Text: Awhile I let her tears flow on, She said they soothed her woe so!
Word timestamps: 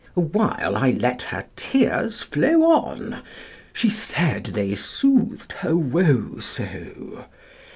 Awhile 0.15 0.75
I 0.77 0.91
let 0.99 1.21
her 1.21 1.45
tears 1.55 2.23
flow 2.23 2.63
on, 2.71 3.21
She 3.71 3.87
said 3.87 4.45
they 4.45 4.73
soothed 4.73 5.51
her 5.53 5.75
woe 5.75 6.39
so! 6.39 7.25